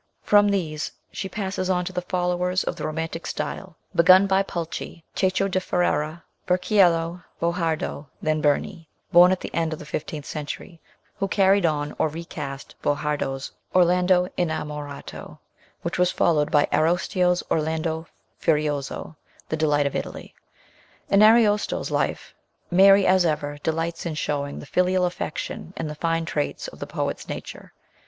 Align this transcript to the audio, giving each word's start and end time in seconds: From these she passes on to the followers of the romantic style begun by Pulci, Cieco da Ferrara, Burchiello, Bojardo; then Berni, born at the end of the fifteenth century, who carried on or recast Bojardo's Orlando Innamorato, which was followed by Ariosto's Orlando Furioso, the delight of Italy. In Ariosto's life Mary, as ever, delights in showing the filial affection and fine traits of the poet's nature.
From 0.23 0.47
these 0.49 0.91
she 1.11 1.29
passes 1.29 1.69
on 1.69 1.85
to 1.85 1.93
the 1.93 2.01
followers 2.01 2.63
of 2.63 2.75
the 2.75 2.87
romantic 2.87 3.27
style 3.27 3.75
begun 3.95 4.25
by 4.25 4.41
Pulci, 4.41 5.03
Cieco 5.13 5.47
da 5.47 5.59
Ferrara, 5.59 6.23
Burchiello, 6.47 7.23
Bojardo; 7.39 8.07
then 8.19 8.41
Berni, 8.41 8.89
born 9.11 9.31
at 9.31 9.41
the 9.41 9.53
end 9.53 9.73
of 9.73 9.77
the 9.77 9.85
fifteenth 9.85 10.25
century, 10.25 10.81
who 11.19 11.27
carried 11.27 11.67
on 11.67 11.93
or 11.99 12.07
recast 12.07 12.73
Bojardo's 12.81 13.51
Orlando 13.75 14.27
Innamorato, 14.39 15.37
which 15.83 15.99
was 15.99 16.09
followed 16.09 16.49
by 16.49 16.67
Ariosto's 16.73 17.43
Orlando 17.51 18.07
Furioso, 18.39 19.15
the 19.49 19.55
delight 19.55 19.85
of 19.85 19.95
Italy. 19.95 20.33
In 21.11 21.21
Ariosto's 21.21 21.91
life 21.91 22.33
Mary, 22.71 23.05
as 23.05 23.23
ever, 23.23 23.59
delights 23.61 24.07
in 24.07 24.15
showing 24.15 24.57
the 24.57 24.65
filial 24.65 25.05
affection 25.05 25.75
and 25.77 25.95
fine 25.99 26.25
traits 26.25 26.67
of 26.67 26.79
the 26.79 26.87
poet's 26.87 27.29
nature. 27.29 27.71